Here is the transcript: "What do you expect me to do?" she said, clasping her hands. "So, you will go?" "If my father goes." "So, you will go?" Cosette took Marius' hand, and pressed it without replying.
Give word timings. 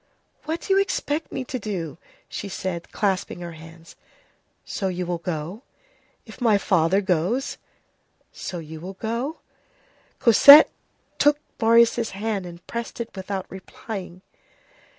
"What 0.45 0.61
do 0.61 0.73
you 0.73 0.81
expect 0.81 1.31
me 1.31 1.43
to 1.45 1.59
do?" 1.59 1.99
she 2.27 2.49
said, 2.49 2.91
clasping 2.91 3.41
her 3.41 3.51
hands. 3.51 3.95
"So, 4.65 4.87
you 4.87 5.05
will 5.05 5.19
go?" 5.19 5.61
"If 6.25 6.41
my 6.41 6.57
father 6.57 7.01
goes." 7.01 7.59
"So, 8.31 8.57
you 8.57 8.79
will 8.81 8.95
go?" 8.95 9.41
Cosette 10.17 10.71
took 11.19 11.37
Marius' 11.61 12.09
hand, 12.13 12.47
and 12.47 12.65
pressed 12.65 12.99
it 12.99 13.15
without 13.15 13.45
replying. 13.51 14.23